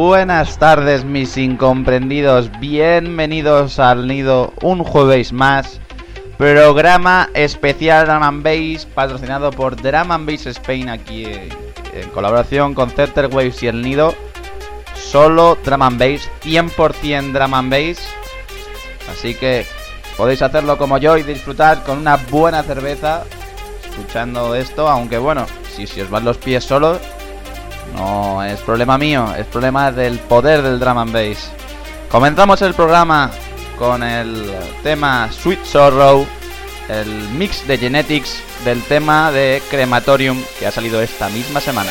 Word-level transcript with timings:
Buenas 0.00 0.60
tardes 0.60 1.04
mis 1.04 1.36
incomprendidos, 1.36 2.52
bienvenidos 2.60 3.80
al 3.80 4.06
nido 4.06 4.52
un 4.62 4.84
jueves 4.84 5.32
más, 5.32 5.80
programa 6.36 7.28
especial 7.34 8.06
Drum 8.06 8.22
and 8.22 8.44
Bass 8.44 8.86
patrocinado 8.86 9.50
por 9.50 9.74
Drum 9.74 10.12
and 10.12 10.30
Bass 10.30 10.46
Spain 10.46 10.88
aquí 10.88 11.24
en, 11.24 12.10
colaboración 12.14 12.74
con 12.74 12.90
Center 12.90 13.26
Waves 13.26 13.60
y 13.64 13.66
el 13.66 13.82
nido, 13.82 14.14
solo 14.94 15.58
Drum 15.64 15.82
and 15.82 15.98
Bass, 15.98 16.30
100% 16.44 17.32
Drum 17.32 17.54
and 17.54 17.68
Bass, 17.72 17.98
así 19.10 19.34
que 19.34 19.66
podéis 20.16 20.42
hacerlo 20.42 20.78
como 20.78 20.98
yo 20.98 21.16
y 21.16 21.24
disfrutar 21.24 21.82
con 21.82 21.98
una 21.98 22.18
buena 22.30 22.62
cerveza 22.62 23.24
escuchando 23.90 24.54
esto, 24.54 24.88
aunque 24.88 25.18
bueno, 25.18 25.44
si, 25.74 25.88
si 25.88 26.00
os 26.00 26.08
van 26.08 26.24
los 26.24 26.38
pies 26.38 26.62
solos 26.62 27.00
no 27.94 28.42
es 28.42 28.60
problema 28.60 28.98
mío, 28.98 29.34
es 29.36 29.46
problema 29.46 29.92
del 29.92 30.18
poder 30.18 30.62
del 30.62 30.78
drum 30.78 30.98
and 30.98 31.12
bass. 31.12 31.50
Comenzamos 32.10 32.62
el 32.62 32.74
programa 32.74 33.30
con 33.78 34.02
el 34.02 34.50
tema 34.82 35.28
Sweet 35.30 35.64
Sorrow, 35.64 36.26
el 36.88 37.08
mix 37.30 37.66
de 37.66 37.78
Genetics 37.78 38.42
del 38.64 38.82
tema 38.82 39.30
de 39.30 39.62
Crematorium 39.70 40.42
que 40.58 40.66
ha 40.66 40.70
salido 40.70 41.00
esta 41.00 41.28
misma 41.28 41.60
semana. 41.60 41.90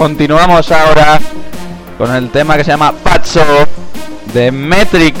Continuamos 0.00 0.72
ahora 0.72 1.20
con 1.98 2.16
el 2.16 2.30
tema 2.30 2.56
que 2.56 2.64
se 2.64 2.70
llama 2.70 2.90
Patso 2.90 3.44
de 4.32 4.50
Metric, 4.50 5.14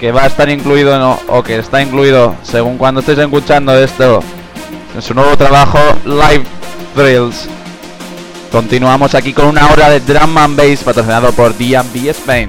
que 0.00 0.10
va 0.10 0.24
a 0.24 0.26
estar 0.26 0.48
incluido 0.48 1.20
o 1.28 1.40
que 1.44 1.58
está 1.58 1.80
incluido 1.80 2.34
según 2.42 2.76
cuando 2.76 2.98
estéis 2.98 3.18
escuchando 3.18 3.72
esto 3.78 4.24
en 4.92 5.00
su 5.00 5.14
nuevo 5.14 5.36
trabajo 5.36 5.78
Live 6.04 6.44
Thrills. 6.96 7.48
Continuamos 8.50 9.14
aquí 9.14 9.32
con 9.32 9.46
una 9.46 9.68
hora 9.68 9.88
de 9.88 10.00
drum 10.00 10.36
and 10.36 10.56
bass 10.56 10.82
patrocinado 10.82 11.30
por 11.30 11.56
D&B 11.56 12.10
Spain. 12.10 12.48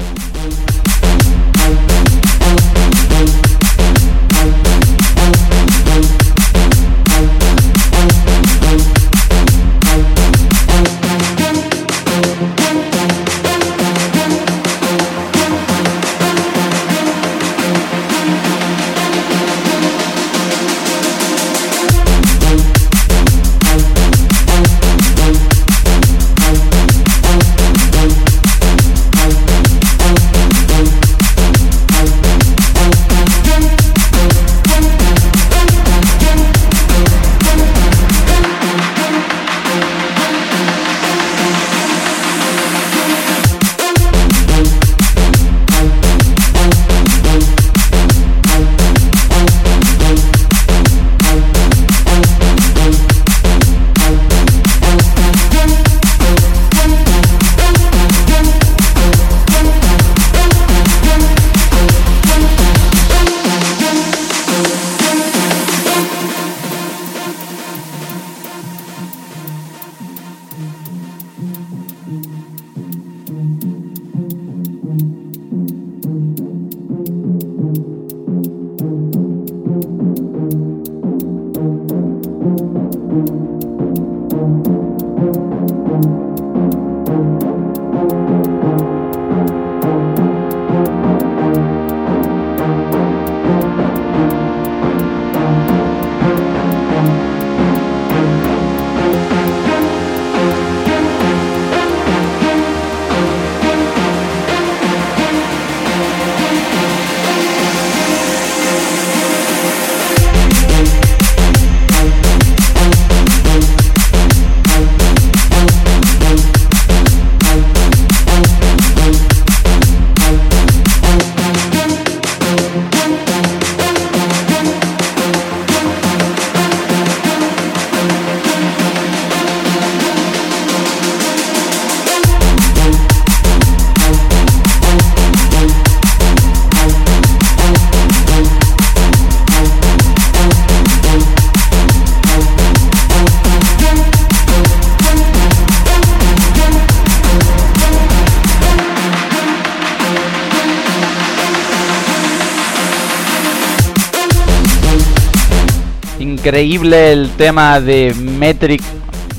Increíble 156.46 157.12
el 157.12 157.32
tema 157.32 157.82
de 157.82 158.14
Metric, 158.14 158.84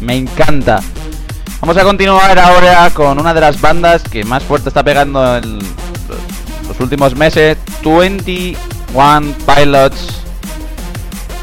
me 0.01 0.17
encanta. 0.17 0.81
Vamos 1.61 1.77
a 1.77 1.85
continuar 1.85 2.37
ahora 2.37 2.91
con 2.91 3.21
una 3.21 3.33
de 3.33 3.41
las 3.41 3.61
bandas 3.61 4.03
que 4.03 4.25
más 4.25 4.43
fuerte 4.43 4.71
está 4.71 4.83
pegando 4.83 5.37
en 5.37 5.61
los 6.67 6.81
últimos 6.81 7.15
meses, 7.15 7.59
21 7.85 8.57
Pilots. 9.47 10.21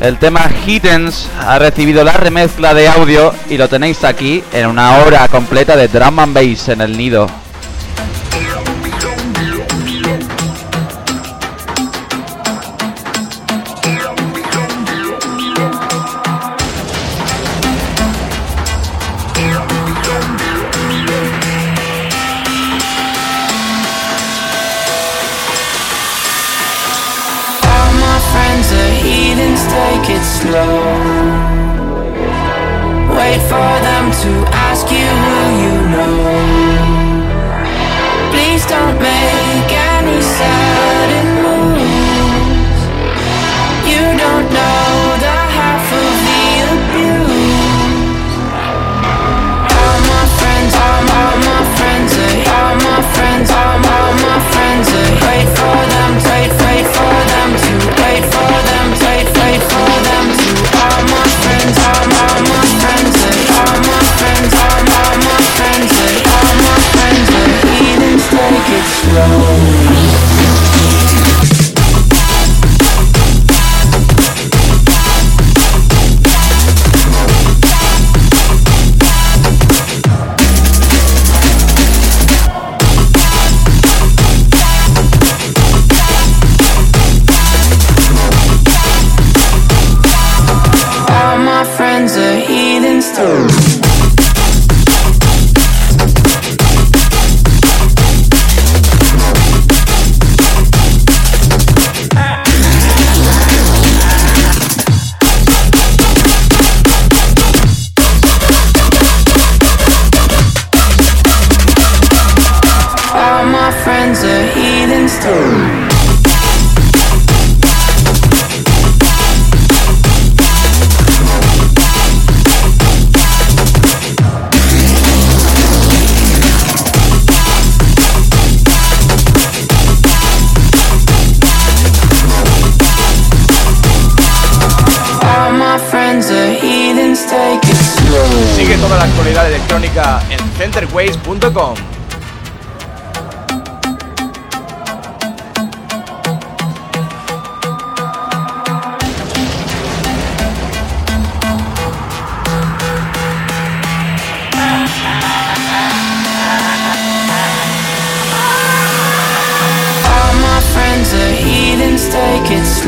El 0.01 0.17
tema 0.17 0.51
Hiddens 0.67 1.29
ha 1.39 1.58
recibido 1.60 2.03
la 2.03 2.12
remezcla 2.12 2.74
de 2.74 2.89
audio 2.89 3.34
y 3.50 3.55
lo 3.55 3.70
tenéis 3.70 4.03
aquí 4.03 4.43
en 4.51 4.67
una 4.67 4.98
hora 4.98 5.29
completa 5.29 5.77
de 5.77 5.88
drum 5.88 6.20
and 6.20 6.34
bass 6.34 6.67
en 6.67 6.82
el 6.82 6.98
nido. 6.98 7.42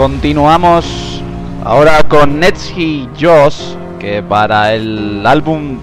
Continuamos 0.00 1.22
ahora 1.62 2.02
con 2.04 2.40
Netsky 2.40 3.06
Joss, 3.20 3.76
que 3.98 4.22
para 4.22 4.72
el 4.72 5.26
álbum 5.26 5.78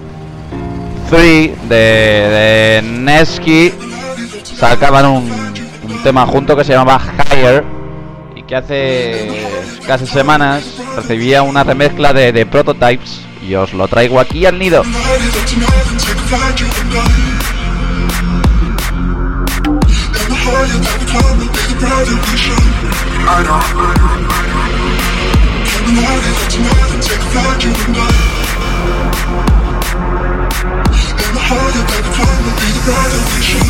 3 1.07 1.69
de, 1.69 1.75
de 1.75 2.81
Netsky 2.81 3.71
sacaban 4.43 5.05
un, 5.05 6.01
tema 6.01 6.25
junto 6.25 6.55
que 6.57 6.63
se 6.63 6.73
llamaba 6.73 6.99
Higher 7.31 7.63
y 8.35 8.41
que 8.41 8.55
hace 8.55 9.45
casi 9.85 10.07
semanas 10.07 10.63
recibía 10.95 11.43
una 11.43 11.63
remezcla 11.63 12.11
de, 12.11 12.31
de 12.31 12.47
Prototypes 12.47 13.21
y 13.47 13.53
os 13.53 13.71
lo 13.73 13.87
traigo 13.87 14.19
aquí 14.19 14.47
al 14.47 14.57
nido. 14.57 14.81
Graduation. 21.77 22.57
I 23.29 23.45
know 23.45 23.61
Can't 25.61 25.85
deny 25.85 26.17
it, 26.17 26.33
that's 26.41 26.57
more 26.57 26.73
take 27.05 27.21
a 27.21 27.29
flight 27.29 27.61
you 27.61 27.69
and 27.69 28.01
I 28.01 28.09
In 31.21 31.31
the 31.37 31.43
heart 31.45 31.77
of 31.77 31.85
every 31.85 32.13
flame 32.17 32.41
will 32.49 32.57
be 32.57 32.69
the 32.73 32.81
graduation. 32.81 33.61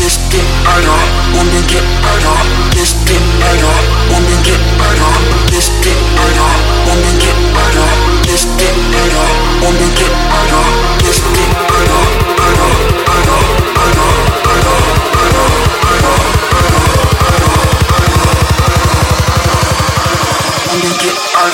Just 0.00 0.24
get 0.32 0.48
better, 0.64 1.00
wanna 1.36 1.60
get 1.68 1.84
better 2.00 2.36
Just 2.72 2.96
get 3.04 3.20
better, 3.36 3.76
wanna 4.08 4.36
get 4.40 4.62
better 4.80 5.12
Just 5.52 5.68
get 5.84 6.00
better, 6.16 6.48
wanna 6.88 7.12
get 7.20 7.36
better 7.52 7.88
Just 8.24 8.48
get 8.56 8.72
better, 8.88 9.26
wanna 9.60 9.88
get 10.00 10.12
better 10.32 10.64
Just 11.04 11.20
get 11.34 11.50
better 11.52 11.65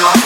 no, 0.01 0.15
no. 0.15 0.22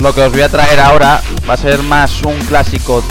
Lo 0.00 0.14
que 0.14 0.22
os 0.22 0.32
voy 0.32 0.42
a 0.42 0.48
traer 0.48 0.80
ahora 0.80 1.20
va 1.48 1.54
a 1.54 1.56
ser 1.56 1.82
más 1.82 2.22
un 2.22 2.38
clásico 2.46 3.02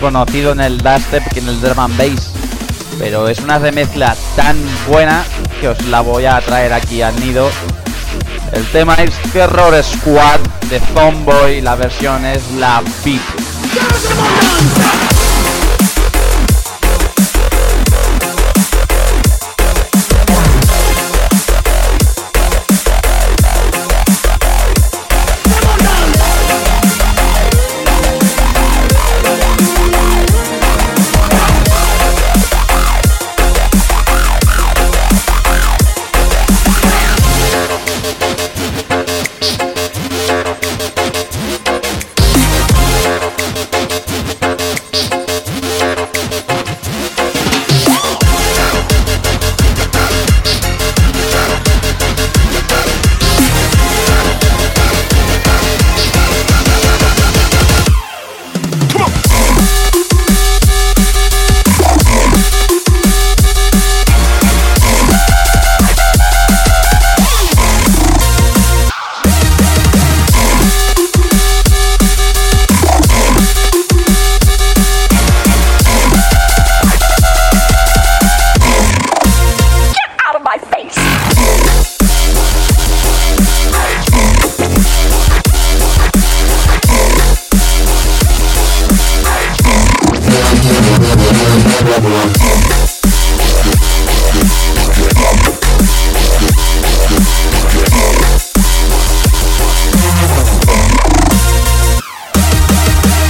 conocido 0.00 0.52
en 0.52 0.60
el 0.60 0.78
dubstep 0.78 1.26
que 1.32 1.40
en 1.40 1.48
el 1.48 1.60
drum 1.60 1.78
and 1.78 1.96
bass. 1.96 2.32
Pero 2.98 3.28
es 3.28 3.38
una 3.40 3.58
remezcla 3.58 4.16
tan 4.34 4.56
buena 4.88 5.24
que 5.60 5.68
os 5.68 5.84
la 5.86 6.00
voy 6.00 6.26
a 6.26 6.40
traer 6.40 6.72
aquí 6.72 7.02
al 7.02 7.18
nido. 7.20 7.50
El 8.52 8.64
tema 8.66 8.94
es 8.94 9.10
Terror 9.32 9.82
Squad 9.82 10.40
de 10.68 10.80
Zomboy, 10.80 11.60
la 11.60 11.76
versión 11.76 12.24
es 12.24 12.50
la 12.52 12.82
VIP. 13.04 13.22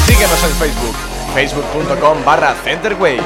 Síguenos 0.07 0.43
en 0.45 0.51
Facebook, 0.59 0.97
facebook.com 1.35 2.25
barra 2.25 2.55
Centerway. 2.65 3.21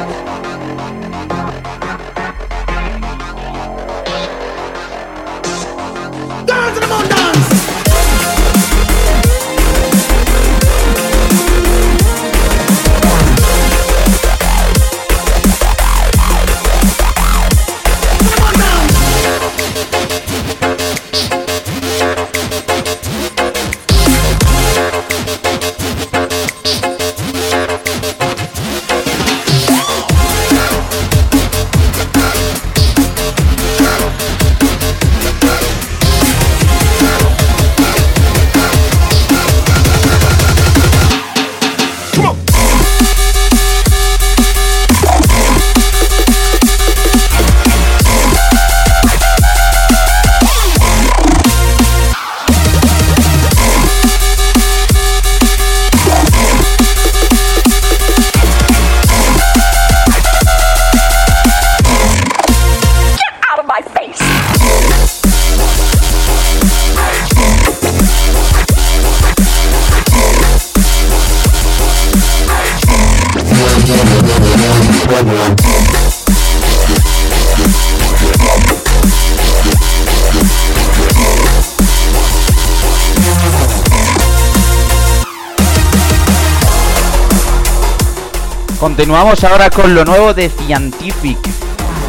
Continuamos 89.12 89.44
ahora 89.44 89.68
con 89.68 89.94
lo 89.94 90.06
nuevo 90.06 90.32
de 90.32 90.48
Scientific. 90.48 91.36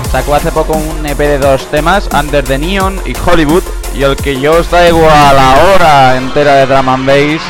Sacó 0.10 0.36
hace 0.36 0.54
poco 0.54 0.72
un 0.72 1.06
EP 1.06 1.18
de 1.18 1.38
dos 1.38 1.70
temas, 1.70 2.08
Under 2.18 2.42
the 2.46 2.58
Neon 2.58 2.98
y 3.06 3.14
Hollywood. 3.14 3.62
Y 3.94 4.04
el 4.04 4.16
que 4.16 4.40
yo 4.40 4.54
os 4.54 4.68
traigo 4.68 5.06
a 5.10 5.34
la 5.34 5.54
hora 5.66 6.16
entera 6.16 6.56
de 6.56 6.66
drum 6.66 6.88
and 6.88 7.10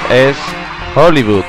es 0.10 0.36
Hollywood. 0.96 1.46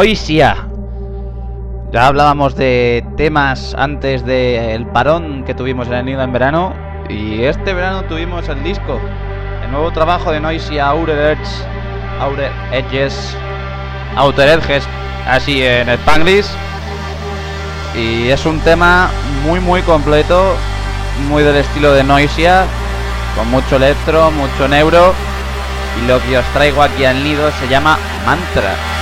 Noisia. 0.00 0.56
Ya 1.92 2.06
hablábamos 2.06 2.56
de 2.56 3.04
temas 3.18 3.74
antes 3.76 4.24
del 4.24 4.86
parón 4.86 5.44
que 5.44 5.52
tuvimos 5.52 5.88
en 5.88 5.92
el 5.92 6.06
nido 6.06 6.22
en 6.22 6.32
verano. 6.32 6.72
Y 7.10 7.42
este 7.42 7.74
verano 7.74 8.04
tuvimos 8.04 8.48
el 8.48 8.62
disco. 8.64 8.98
El 9.62 9.70
nuevo 9.70 9.92
trabajo 9.92 10.32
de 10.32 10.40
Noisia 10.40 10.86
Outer 10.86 11.18
Edges. 11.18 11.66
Outer 12.18 12.50
Edges. 12.72 13.36
Outer 14.16 14.48
Edges. 14.48 14.88
Así 15.28 15.62
en 15.62 15.90
el 15.90 15.98
Spanglish. 15.98 16.46
Y 17.94 18.30
es 18.30 18.46
un 18.46 18.58
tema 18.60 19.10
muy 19.44 19.60
muy 19.60 19.82
completo. 19.82 20.54
Muy 21.28 21.42
del 21.42 21.56
estilo 21.56 21.92
de 21.92 22.04
Noisia. 22.04 22.64
Con 23.36 23.50
mucho 23.50 23.76
electro, 23.76 24.30
mucho 24.30 24.66
neuro. 24.66 25.12
Y 26.02 26.08
lo 26.08 26.22
que 26.22 26.38
os 26.38 26.46
traigo 26.54 26.82
aquí 26.82 27.04
al 27.04 27.22
nido 27.22 27.50
se 27.60 27.68
llama 27.68 27.98
Mantra. 28.24 28.99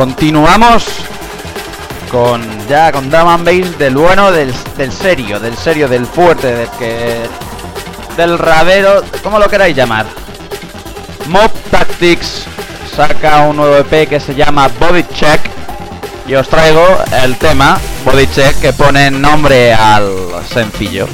Continuamos 0.00 0.86
con 2.10 2.40
ya 2.66 2.90
con 2.90 3.10
Drum 3.10 3.28
and 3.28 3.44
Bass 3.44 3.78
del 3.78 3.94
bueno, 3.94 4.32
del, 4.32 4.50
del 4.78 4.90
serio, 4.90 5.38
del 5.38 5.54
serio, 5.54 5.88
del 5.88 6.06
fuerte, 6.06 6.54
del 6.54 6.68
que 6.78 7.20
del 8.16 8.38
rabero, 8.38 9.04
como 9.22 9.38
lo 9.38 9.46
queráis 9.46 9.76
llamar. 9.76 10.06
Mob 11.26 11.50
Tactics 11.70 12.46
saca 12.96 13.42
un 13.42 13.56
nuevo 13.56 13.76
EP 13.76 14.08
que 14.08 14.18
se 14.18 14.34
llama 14.34 14.70
Body 14.80 15.04
Check 15.04 15.42
y 16.26 16.34
os 16.34 16.48
traigo 16.48 16.82
el 17.22 17.36
tema 17.36 17.78
Body 18.02 18.26
Check 18.28 18.58
que 18.58 18.72
pone 18.72 19.10
nombre 19.10 19.74
al 19.74 20.30
sencillo. 20.50 21.08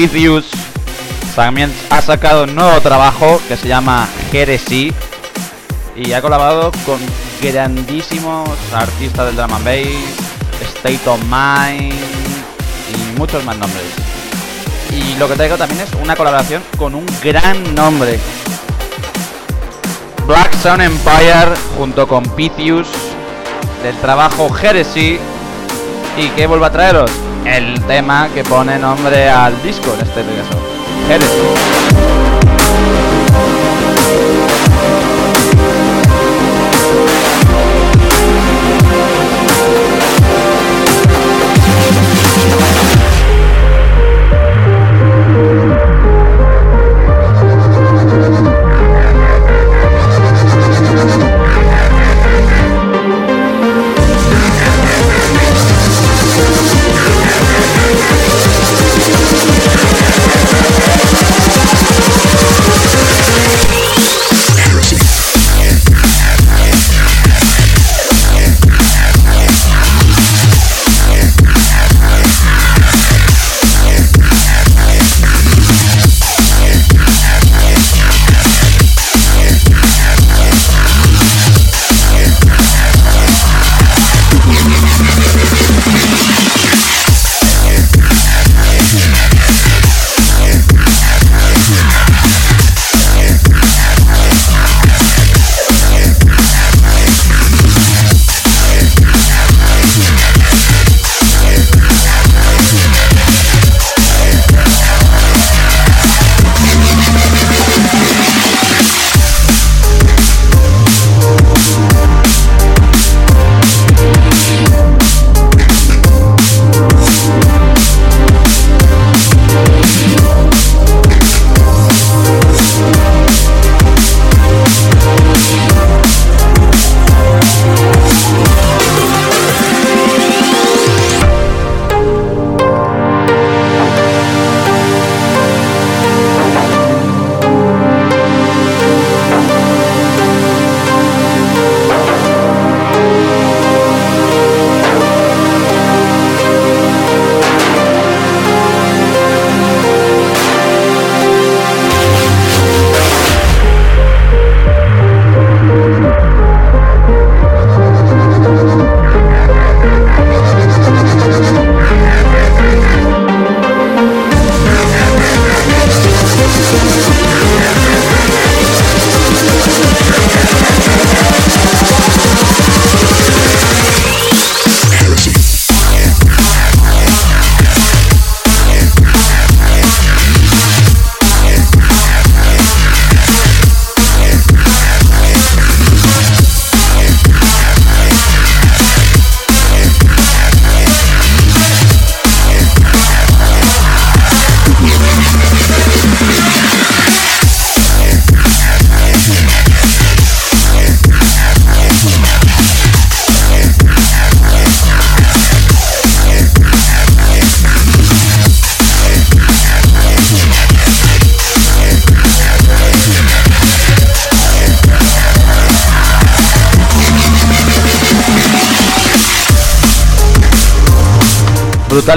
Vicious 0.00 0.46
también 1.36 1.70
ha 1.90 2.00
sacado 2.00 2.44
un 2.44 2.54
nuevo 2.54 2.80
trabajo 2.80 3.38
que 3.46 3.54
se 3.54 3.68
llama 3.68 4.08
Heresy 4.32 4.94
y 5.94 6.12
ha 6.14 6.22
colaborado 6.22 6.72
con 6.86 6.98
grandísimos 7.42 8.48
artistas 8.72 9.26
del 9.26 9.36
drum 9.36 9.52
and 9.52 9.62
bass, 9.62 10.76
State 10.78 11.06
of 11.06 11.20
Mind 11.24 11.92
y 11.92 13.18
muchos 13.18 13.44
más 13.44 13.58
nombres. 13.58 13.84
Y 14.90 15.18
lo 15.18 15.28
que 15.28 15.34
traigo 15.34 15.58
también 15.58 15.82
es 15.82 15.90
una 16.02 16.16
colaboración 16.16 16.62
con 16.78 16.94
un 16.94 17.04
gran 17.22 17.74
nombre. 17.74 18.18
Black 20.26 20.54
Sun 20.62 20.80
Empire 20.80 21.54
junto 21.76 22.08
con 22.08 22.24
Vicious 22.34 22.88
del 23.82 23.96
trabajo 23.98 24.50
Heresy 24.56 25.18
y 26.16 26.28
que 26.28 26.46
vuelvo 26.46 26.64
a 26.64 26.72
traeros 26.72 27.10
el 27.44 27.80
tema 27.86 28.28
que 28.34 28.44
pone 28.44 28.78
nombre 28.78 29.28
al 29.28 29.60
disco 29.62 29.94
en 29.94 30.00
este 30.00 30.22
caso. 30.22 30.58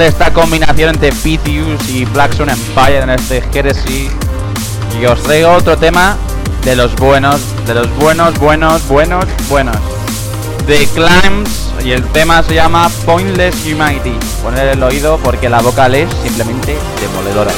Esta 0.08 0.34
combinación 0.34 0.90
entre 0.90 1.12
Pitius 1.12 1.90
y 1.90 2.06
Black 2.06 2.34
Sun 2.36 2.50
Empire 2.50 3.00
en 3.00 3.10
este 3.12 3.44
Heresy. 3.54 4.10
Y 5.00 5.06
os 5.06 5.22
traigo 5.24 5.52
otro 5.52 5.78
tema 5.78 6.18
de 6.64 6.76
los 6.76 6.96
buenos, 6.96 7.42
de 7.66 7.74
los 7.74 7.90
buenos, 7.96 8.38
buenos, 8.40 8.88
buenos, 8.88 9.26
buenos. 9.50 9.78
The 10.68 10.88
Climbs 10.88 11.72
y 11.84 11.92
el 11.92 12.04
tema 12.12 12.44
se 12.44 12.56
llama 12.56 12.90
Pointless 13.06 13.56
Humanity. 13.66 14.18
Poner 14.42 14.70
el 14.70 14.84
oído 14.84 15.20
porque 15.24 15.50
la 15.50 15.62
vocal 15.62 15.96
es 15.96 16.10
simplemente 16.24 16.78
demoledora. 17.02 17.52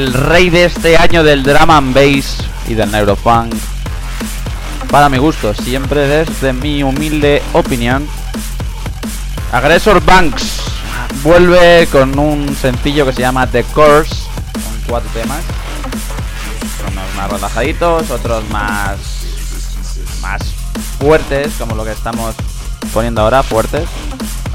El 0.00 0.14
rey 0.14 0.48
de 0.48 0.64
este 0.64 0.96
año 0.96 1.22
del 1.22 1.42
drum 1.42 1.70
and 1.70 1.94
bass 1.94 2.38
y 2.66 2.72
del 2.72 2.90
neuropunk. 2.90 3.54
Para 4.90 5.10
mi 5.10 5.18
gusto, 5.18 5.52
siempre 5.52 6.08
desde 6.08 6.54
mi 6.54 6.82
humilde 6.82 7.42
opinión. 7.52 8.08
Aggressor 9.52 10.02
Banks 10.02 10.62
vuelve 11.22 11.86
con 11.92 12.18
un 12.18 12.56
sencillo 12.56 13.04
que 13.04 13.12
se 13.12 13.20
llama 13.20 13.46
The 13.46 13.62
Course, 13.62 14.24
con 14.54 14.80
cuatro 14.88 15.10
temas. 15.12 15.42
Unos 16.90 17.14
más 17.14 17.30
relajaditos, 17.30 18.10
otros 18.10 18.48
más 18.48 18.96
más 20.22 20.40
fuertes, 20.98 21.52
como 21.58 21.74
lo 21.74 21.84
que 21.84 21.92
estamos 21.92 22.34
poniendo 22.94 23.20
ahora, 23.20 23.42
fuertes. 23.42 23.86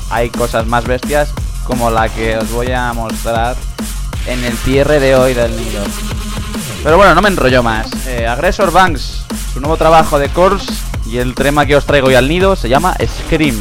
Hay 0.09 0.31
cosas 0.31 0.65
más 0.65 0.85
bestias, 0.85 1.29
como 1.65 1.91
la 1.91 2.09
que 2.09 2.35
os 2.35 2.49
voy 2.49 2.71
a 2.71 2.91
mostrar 2.93 3.55
en 4.27 4.43
el 4.43 4.57
cierre 4.57 4.99
de 4.99 5.15
hoy 5.15 5.33
del 5.33 5.55
nido. 5.55 5.83
Pero 6.83 6.97
bueno, 6.97 7.15
no 7.15 7.21
me 7.21 7.29
enrollo 7.29 7.63
más. 7.63 7.87
Eh, 8.07 8.27
Aggressor 8.27 8.71
Banks, 8.71 9.25
su 9.53 9.59
nuevo 9.59 9.77
trabajo 9.77 10.19
de 10.19 10.29
Course, 10.29 10.71
Y 11.07 11.17
el 11.17 11.35
tema 11.35 11.65
que 11.65 11.75
os 11.75 11.85
traigo 11.85 12.07
hoy 12.07 12.15
al 12.15 12.27
nido 12.27 12.55
se 12.55 12.67
llama 12.67 12.95
Scream. 12.99 13.55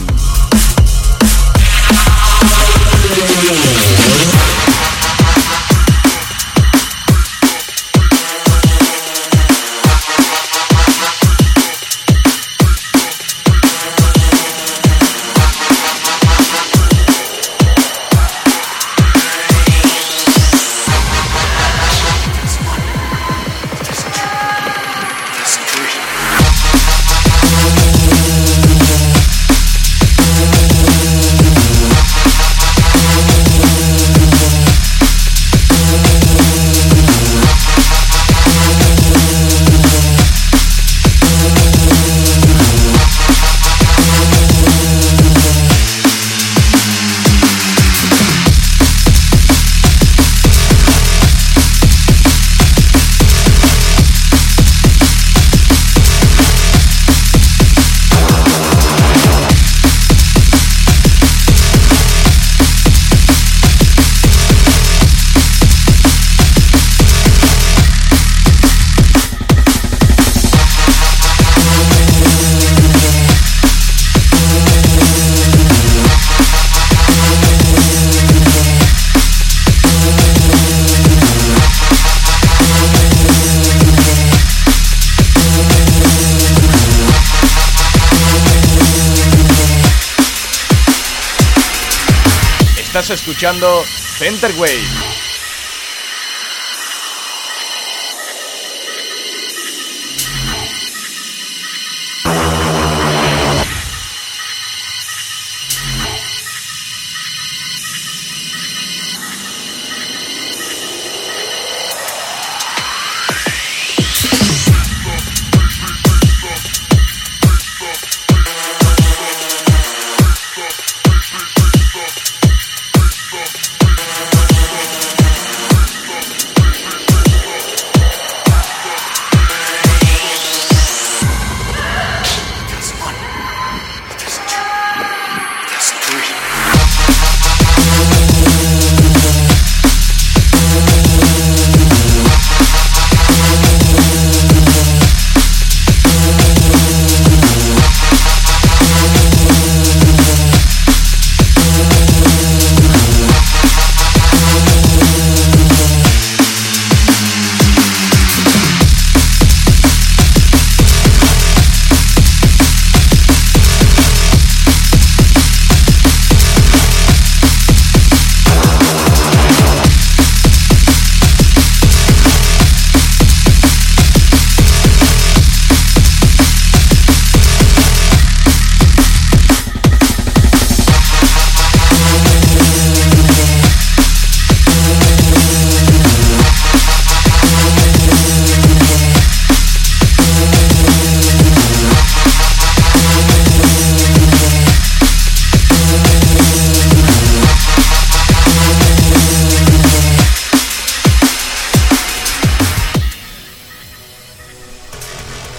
Escuchando 93.11 93.85
Center 94.19 94.53
Wave. 94.57 95.04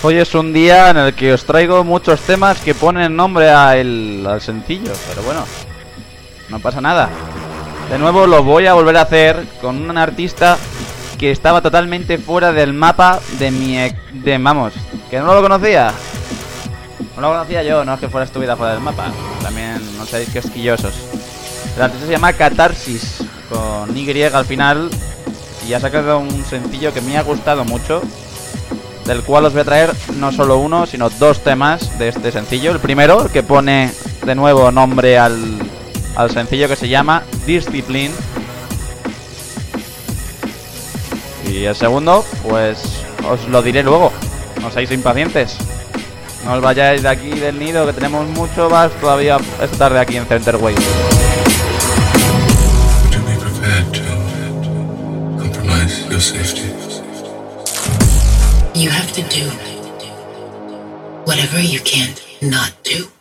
Hoy 0.07 0.17
es 0.19 0.35
un 0.35 0.53
día 0.53 0.91
en 0.91 0.97
el 0.97 1.15
que 1.15 1.33
os 1.33 1.45
traigo 1.45 1.83
muchos 1.83 2.21
temas 2.21 2.59
que 2.59 2.75
ponen 2.75 3.15
nombre 3.15 3.49
a 3.49 3.75
el- 3.75 4.23
al 4.29 4.39
sencillo, 4.39 4.91
pero 5.09 5.23
bueno, 5.23 5.43
no 6.49 6.59
pasa 6.59 6.79
nada. 6.79 7.09
De 7.89 7.97
nuevo 7.97 8.27
lo 8.27 8.43
voy 8.43 8.67
a 8.67 8.75
volver 8.75 8.97
a 8.97 9.01
hacer 9.01 9.43
con 9.59 9.89
un 9.89 9.97
artista 9.97 10.59
que 11.17 11.31
estaba 11.31 11.59
totalmente 11.63 12.19
fuera 12.19 12.51
del 12.51 12.71
mapa 12.73 13.19
de 13.39 13.49
mi... 13.49 13.79
e- 13.79 13.97
de 14.13 14.37
vamos, 14.37 14.73
que 15.09 15.17
no 15.19 15.33
lo 15.33 15.41
conocía. 15.41 15.91
No 17.15 17.21
lo 17.21 17.29
conocía 17.29 17.63
yo, 17.63 17.83
no 17.83 17.95
es 17.95 17.99
que 17.99 18.07
fuera 18.07 18.25
estúpida 18.25 18.55
fuera 18.55 18.73
del 18.73 18.83
mapa. 18.83 19.11
También 19.41 19.81
no 19.97 20.05
seáis 20.05 20.29
que 20.29 20.37
esquillosos. 20.37 20.93
El 21.77 21.81
artista 21.81 22.05
se 22.05 22.11
llama 22.11 22.31
Catarsis, 22.33 23.23
con 23.49 23.97
Y 23.97 24.21
al 24.21 24.45
final, 24.45 24.91
y 25.67 25.73
ha 25.73 25.79
sacado 25.79 26.19
un 26.19 26.45
sencillo 26.45 26.93
que 26.93 27.01
me 27.01 27.17
ha 27.17 27.23
gustado 27.23 27.65
mucho 27.65 28.03
del 29.05 29.23
cual 29.23 29.45
os 29.45 29.53
voy 29.53 29.61
a 29.61 29.65
traer 29.65 29.93
no 30.15 30.31
solo 30.31 30.57
uno, 30.57 30.85
sino 30.85 31.09
dos 31.09 31.43
temas 31.43 31.97
de 31.99 32.09
este 32.09 32.31
sencillo. 32.31 32.71
El 32.71 32.79
primero, 32.79 33.29
que 33.31 33.43
pone 33.43 33.91
de 34.25 34.35
nuevo 34.35 34.71
nombre 34.71 35.17
al, 35.17 35.59
al 36.15 36.31
sencillo 36.31 36.67
que 36.67 36.75
se 36.75 36.89
llama 36.89 37.23
Discipline. 37.45 38.13
Y 41.49 41.65
el 41.65 41.75
segundo, 41.75 42.25
pues 42.43 43.05
os 43.29 43.47
lo 43.47 43.61
diré 43.61 43.83
luego. 43.83 44.11
No 44.61 44.71
seáis 44.71 44.91
impacientes. 44.91 45.55
No 46.43 46.53
os 46.53 46.61
vayáis 46.61 47.03
de 47.03 47.09
aquí 47.09 47.29
del 47.29 47.59
nido, 47.59 47.85
que 47.85 47.93
tenemos 47.93 48.27
mucho 48.27 48.69
más 48.69 48.91
todavía 49.01 49.37
esta 49.61 49.77
tarde 49.77 49.99
aquí 49.99 50.17
en 50.17 50.25
Center 50.25 50.57
safety. 56.19 56.64
To 59.15 59.21
do 59.29 59.49
whatever 61.23 61.61
you 61.61 61.79
can't 61.79 62.21
not 62.41 62.73
do. 62.83 63.14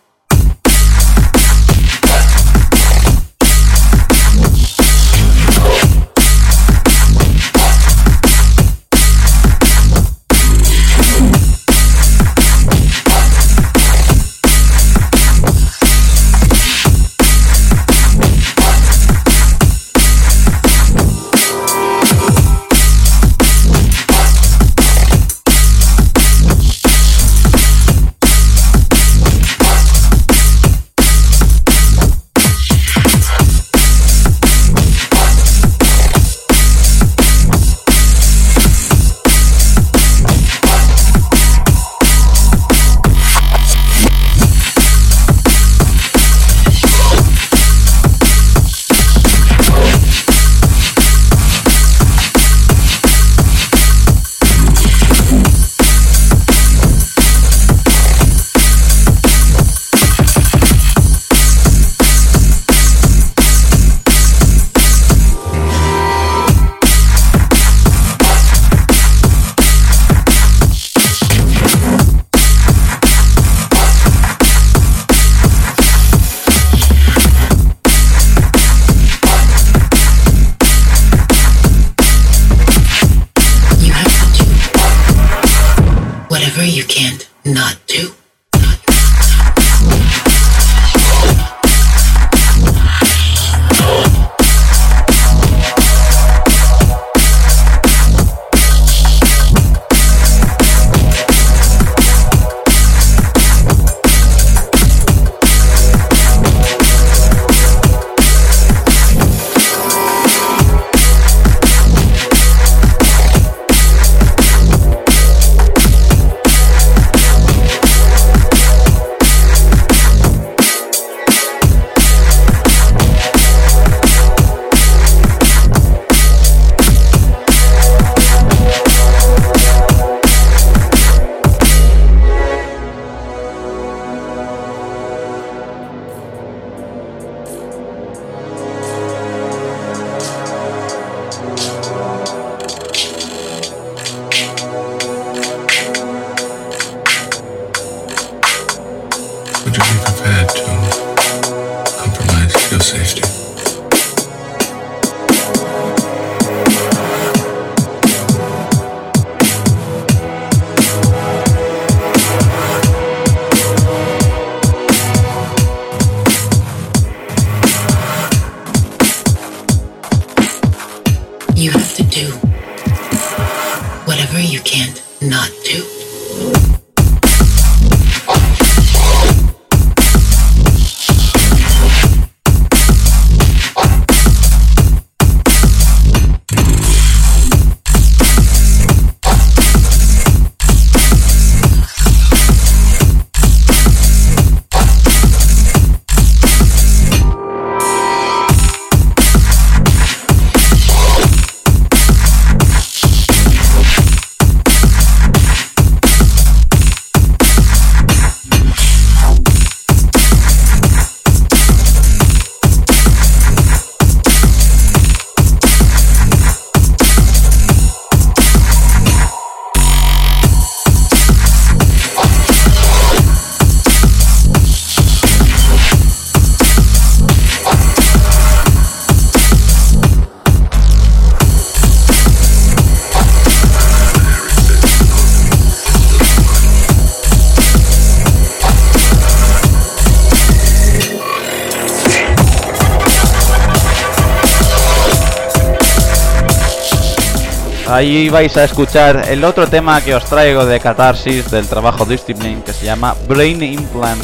Ahí 247.95 248.29
vais 248.29 248.57
a 248.57 248.65
escuchar 248.65 249.25
el 249.29 249.45
otro 249.45 249.69
tema 249.69 250.01
que 250.01 250.17
os 250.17 250.25
traigo 250.25 250.67
de 250.67 250.81
Catarsis 250.81 251.49
del 251.49 251.69
trabajo 251.69 252.05
Discipline 252.05 252.61
que 252.65 252.73
se 252.73 252.87
llama 252.87 253.15
Brain 253.29 253.63
Implant. 253.63 254.21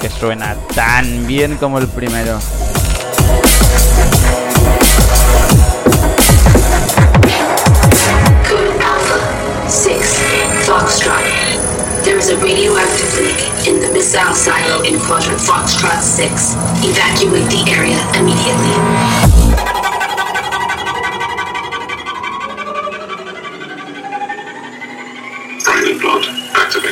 Que 0.00 0.10
suena 0.10 0.56
tan 0.74 1.28
bien 1.28 1.56
como 1.58 1.78
el 1.78 1.86
primero. 1.86 2.40
Code 8.48 8.82
Alpha 8.82 9.68
6 9.68 10.18
Foxtrot. 10.66 11.22
There 12.02 12.18
is 12.18 12.30
a 12.30 12.36
radioactive 12.38 13.16
leak 13.20 13.68
in 13.68 13.78
the 13.78 13.92
missile 13.92 14.34
silo 14.34 14.82
in 14.82 14.98
Quadrant 14.98 15.38
Foxtrot 15.38 16.02
6. 16.02 16.56
Evacuate 16.82 17.48
the 17.48 17.70
area 17.70 18.00
immediately. 18.18 19.85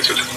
হয়েছিল 0.06 0.33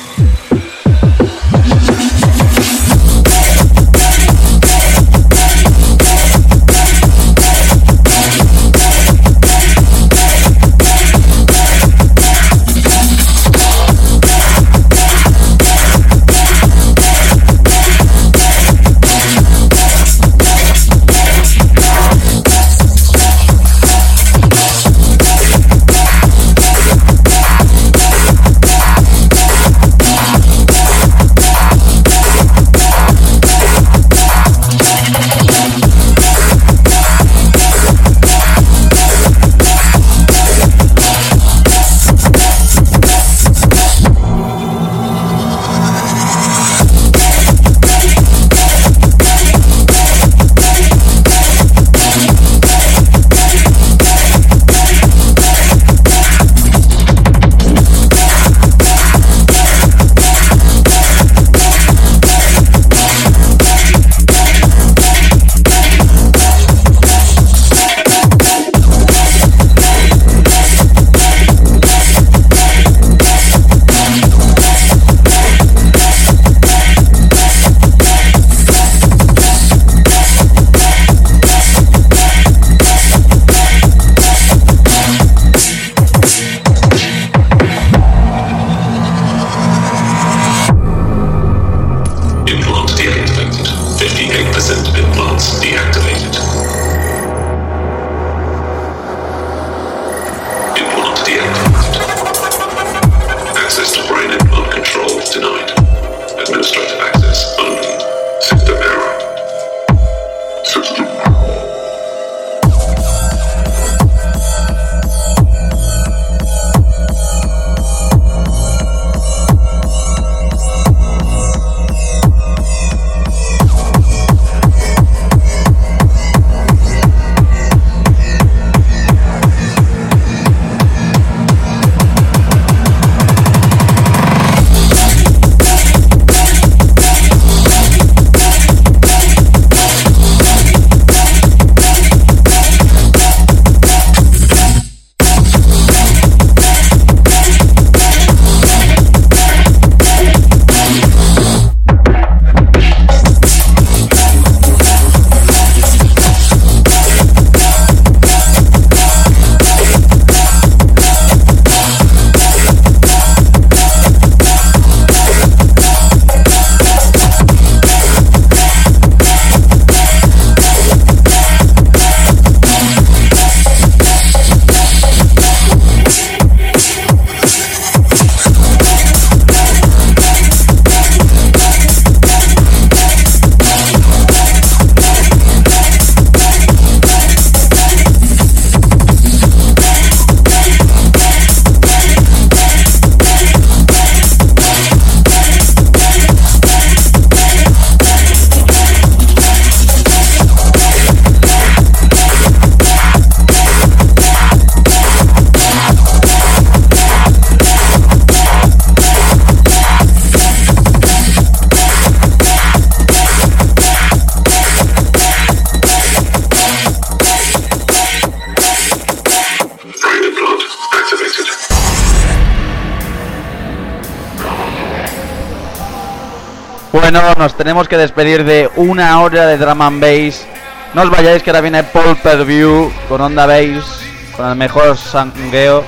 Bueno, 227.09 227.33
nos 227.37 227.55
tenemos 227.55 227.87
que 227.87 227.95
despedir 227.95 228.43
de 228.43 228.69
una 228.75 229.21
hora 229.21 229.47
de 229.47 229.57
Drum 229.57 229.81
and 229.81 230.01
Bass. 230.01 230.45
No 230.93 231.03
os 231.03 231.09
vayáis 231.09 231.41
que 231.41 231.51
ahora 231.51 231.61
viene 231.61 231.81
Paul 231.81 232.17
Per 232.17 232.43
View 232.43 232.91
con 233.07 233.21
Onda 233.21 233.45
Bass, 233.45 234.01
con 234.35 234.45
el 234.45 234.57
mejor 234.57 234.97
sangueo. 234.97 235.85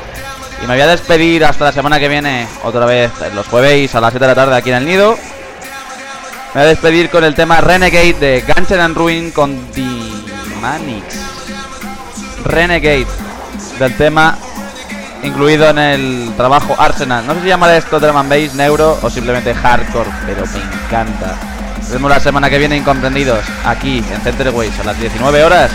Y 0.63 0.65
me 0.65 0.75
voy 0.75 0.81
a 0.81 0.87
despedir 0.87 1.43
hasta 1.43 1.65
la 1.65 1.71
semana 1.73 1.99
que 1.99 2.07
viene, 2.07 2.47
otra 2.63 2.85
vez 2.85 3.11
los 3.35 3.45
jueves 3.47 3.93
a 3.95 3.99
las 3.99 4.11
7 4.11 4.23
de 4.23 4.27
la 4.29 4.35
tarde 4.35 4.55
aquí 4.55 4.69
en 4.69 4.77
el 4.77 4.85
nido. 4.85 5.17
Me 6.53 6.61
voy 6.61 6.63
a 6.63 6.67
despedir 6.67 7.09
con 7.09 7.25
el 7.25 7.35
tema 7.35 7.59
Renegade 7.59 8.13
de 8.13 8.41
Guns 8.47 8.71
and 8.71 8.95
Ruin 8.95 9.31
con 9.31 9.59
Dimanix. 9.73 11.03
Renegade 12.45 13.07
del 13.77 13.97
tema 13.97 14.37
incluido 15.23 15.69
en 15.69 15.77
el 15.77 16.33
trabajo 16.35 16.75
Arsenal. 16.77 17.25
No 17.25 17.33
sé 17.35 17.41
si 17.41 17.47
llamar 17.47 17.71
esto 17.75 17.99
Drum 17.99 18.17
and 18.17 18.29
Bass, 18.29 18.53
Neuro 18.55 18.99
o 19.01 19.09
simplemente 19.09 19.53
Hardcore, 19.53 20.09
pero 20.25 20.45
me 20.47 20.59
encanta. 20.59 21.35
Nos 21.77 21.89
vemos 21.89 22.09
la 22.11 22.19
semana 22.19 22.49
que 22.49 22.57
viene 22.57 22.77
incomprendidos 22.77 23.43
aquí 23.65 24.03
en 24.11 24.21
Center 24.21 24.49
Ways 24.49 24.79
a 24.79 24.83
las 24.83 24.99
19 24.99 25.43
horas 25.43 25.71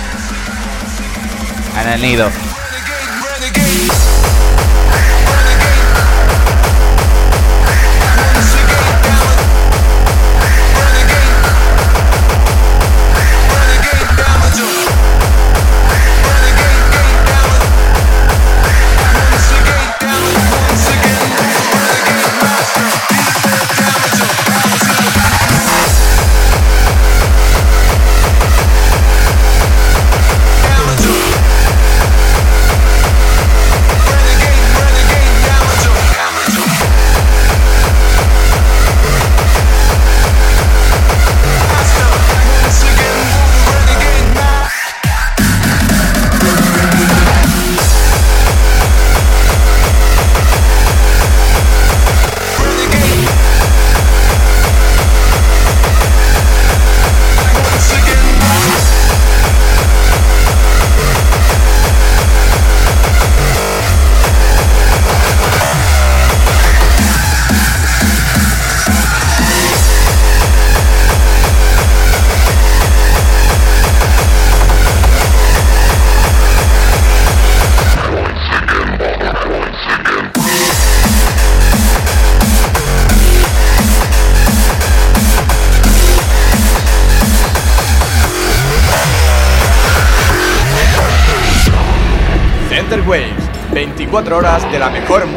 en 1.83 1.93
el 1.93 2.03
nido. 2.03 2.54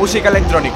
Música 0.07 0.29
electrónica. 0.29 0.66